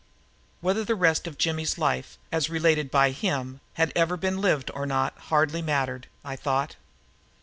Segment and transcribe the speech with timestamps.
[0.61, 4.87] Whether the rest of Jimmy's life, as related by him, had ever been lived or
[4.87, 6.75] not hardly mattered, I thought.